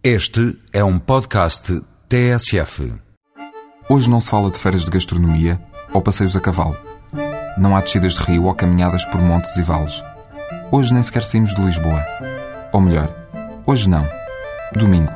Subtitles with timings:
[0.00, 2.94] Este é um podcast TSF.
[3.90, 5.60] Hoje não se fala de feiras de gastronomia
[5.92, 6.76] ou passeios a cavalo.
[7.58, 10.00] Não há descidas de rio ou caminhadas por montes e vales.
[10.70, 12.06] Hoje nem sequer saímos de Lisboa.
[12.72, 13.12] Ou melhor,
[13.66, 14.08] hoje não.
[14.72, 15.12] Domingo.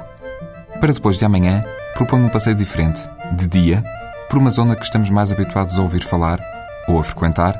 [0.80, 1.60] Para depois de amanhã,
[1.94, 3.00] proponho um passeio diferente,
[3.36, 3.84] de dia,
[4.28, 6.40] por uma zona que estamos mais habituados a ouvir falar
[6.88, 7.56] ou a frequentar,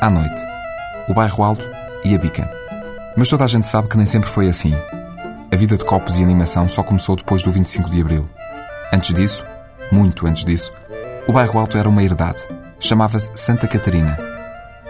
[0.00, 0.40] à noite.
[1.08, 1.68] O bairro Alto
[2.04, 2.48] e a Bica.
[3.16, 4.72] Mas toda a gente sabe que nem sempre foi assim.
[5.52, 8.30] A vida de copos e animação só começou depois do 25 de Abril.
[8.92, 9.44] Antes disso,
[9.90, 10.72] muito antes disso,
[11.26, 12.40] o bairro Alto era uma herdade.
[12.78, 14.16] Chamava-se Santa Catarina.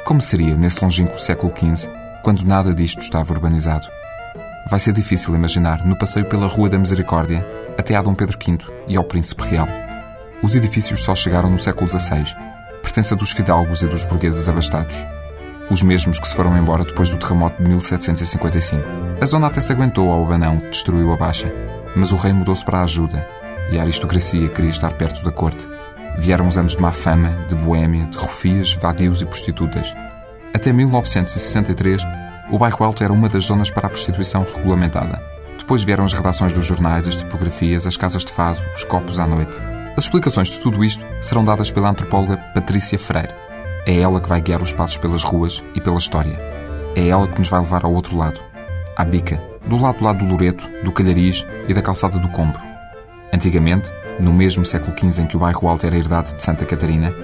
[0.04, 1.91] Como seria nesse longínquo século XV,
[2.23, 3.87] quando nada disto estava urbanizado?
[4.68, 7.42] Vai ser difícil imaginar no passeio pela Rua da Misericórdia
[7.79, 9.68] até a Dom Pedro V e ao Príncipe Real.
[10.42, 12.37] Os edifícios só chegaram no século XVI,
[12.82, 15.06] pertença dos fidalgos e dos burgueses abastados
[15.70, 18.83] os mesmos que se foram embora depois do terremoto de 1755.
[19.23, 21.52] A zona até se aguentou ao abanão que destruiu a Baixa,
[21.95, 23.27] mas o rei mudou-se para a ajuda
[23.70, 25.66] e a aristocracia queria estar perto da corte.
[26.18, 29.95] Vieram os anos de má fama, de boêmia, de rufias, vadios e prostitutas.
[30.52, 32.02] Até 1963,
[32.51, 35.23] o bairro Alto era uma das zonas para a prostituição regulamentada.
[35.57, 39.26] Depois vieram as redações dos jornais, as tipografias, as casas de fado, os copos à
[39.26, 39.57] noite.
[39.96, 43.49] As explicações de tudo isto serão dadas pela antropóloga Patrícia Freire.
[43.86, 46.36] É ela que vai guiar os passos pelas ruas e pela história.
[46.95, 48.40] É ela que nos vai levar ao outro lado,
[48.96, 52.60] à bica, do lado do lado do Loreto, do Calhariz e da calçada do Combro.
[53.32, 57.14] Antigamente, no mesmo século XV em que o bairro Alto era herdade de Santa Catarina,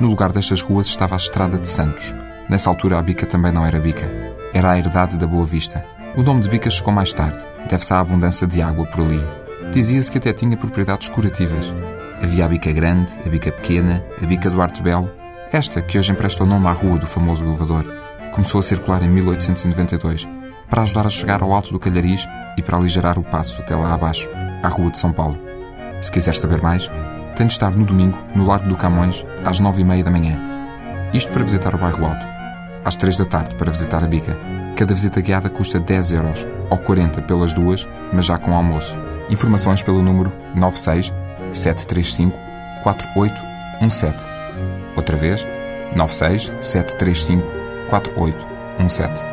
[0.00, 2.14] no lugar destas ruas estava a Estrada de Santos.
[2.48, 4.10] Nessa altura a bica também não era bica,
[4.54, 5.84] era a herdade da Boa Vista.
[6.16, 9.22] O nome de bica chegou mais tarde, deve-se à abundância de água por ali.
[9.72, 11.74] Dizia-se que até tinha propriedades curativas.
[12.22, 15.10] Havia a bica grande, a bica pequena, a bica do Arte Belo
[15.52, 17.84] esta, que hoje empresta o nome à rua do famoso elevador,
[18.32, 20.28] começou a circular em 1892
[20.68, 23.94] para ajudar a chegar ao alto do Calhariz e para aligerar o passo até lá
[23.94, 24.28] abaixo,
[24.62, 25.38] à Rua de São Paulo.
[26.02, 26.90] Se quiser saber mais,
[27.34, 30.38] tem de estar no domingo, no Largo do Camões, às nove e meia da manhã.
[31.14, 32.26] Isto para visitar o bairro Alto.
[32.84, 34.36] Às três da tarde para visitar a Bica.
[34.76, 38.98] Cada visita guiada custa 10 euros, ou 40 pelas duas, mas já com almoço.
[39.30, 41.12] Informações pelo número 96
[41.52, 42.38] 735
[42.82, 44.37] 4817.
[44.98, 45.46] Outra vez,
[45.94, 47.46] 96 735
[47.88, 49.27] 4817.